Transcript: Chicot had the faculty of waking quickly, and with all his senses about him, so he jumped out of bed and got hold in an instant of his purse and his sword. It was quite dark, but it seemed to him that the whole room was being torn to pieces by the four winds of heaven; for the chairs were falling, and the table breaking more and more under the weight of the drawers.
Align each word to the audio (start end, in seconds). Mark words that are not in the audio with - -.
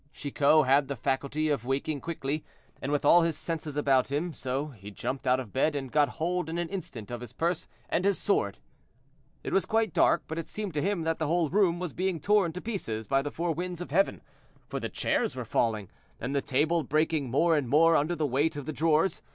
Chicot 0.11 0.65
had 0.65 0.87
the 0.87 0.95
faculty 0.95 1.49
of 1.49 1.63
waking 1.63 2.01
quickly, 2.01 2.43
and 2.81 2.91
with 2.91 3.05
all 3.05 3.21
his 3.21 3.37
senses 3.37 3.77
about 3.77 4.11
him, 4.11 4.33
so 4.33 4.69
he 4.69 4.89
jumped 4.89 5.27
out 5.27 5.39
of 5.39 5.53
bed 5.53 5.75
and 5.75 5.91
got 5.91 6.09
hold 6.17 6.49
in 6.49 6.57
an 6.57 6.69
instant 6.69 7.11
of 7.11 7.21
his 7.21 7.33
purse 7.33 7.67
and 7.87 8.03
his 8.03 8.17
sword. 8.17 8.57
It 9.43 9.53
was 9.53 9.65
quite 9.67 9.93
dark, 9.93 10.23
but 10.27 10.39
it 10.39 10.49
seemed 10.49 10.73
to 10.73 10.81
him 10.81 11.03
that 11.03 11.19
the 11.19 11.27
whole 11.27 11.49
room 11.51 11.77
was 11.79 11.93
being 11.93 12.19
torn 12.19 12.51
to 12.53 12.61
pieces 12.61 13.07
by 13.07 13.21
the 13.21 13.29
four 13.29 13.51
winds 13.51 13.79
of 13.79 13.91
heaven; 13.91 14.21
for 14.67 14.79
the 14.79 14.89
chairs 14.89 15.35
were 15.35 15.45
falling, 15.45 15.87
and 16.19 16.33
the 16.35 16.41
table 16.41 16.81
breaking 16.81 17.29
more 17.29 17.55
and 17.55 17.69
more 17.69 17.95
under 17.95 18.15
the 18.15 18.25
weight 18.25 18.55
of 18.55 18.65
the 18.65 18.73
drawers. 18.73 19.21